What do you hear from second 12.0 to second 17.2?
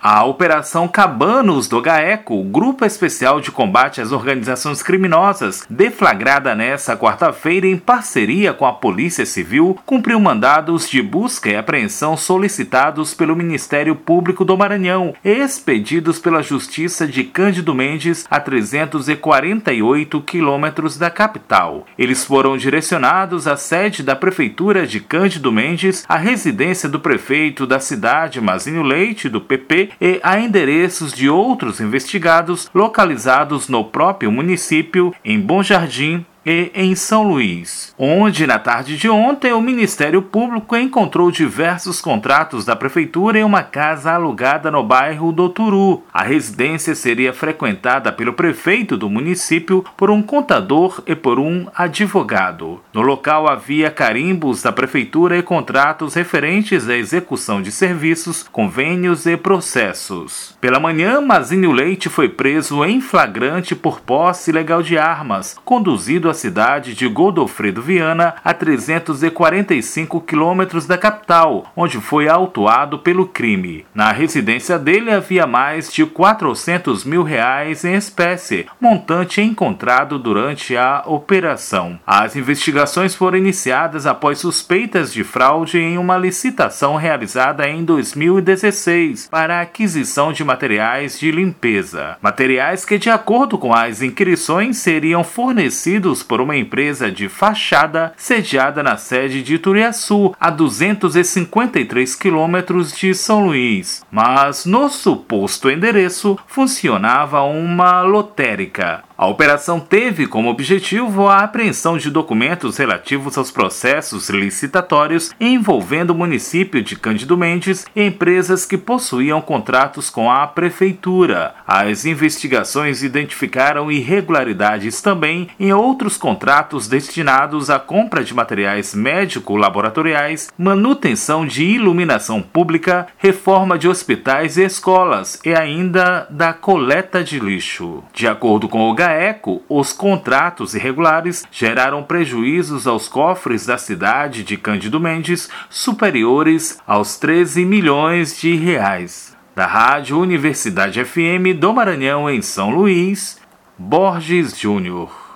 solicitados pelo Ministério Público do Maranhão expedidos pela Justiça